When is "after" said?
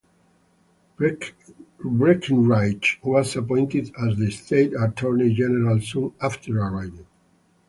6.19-6.57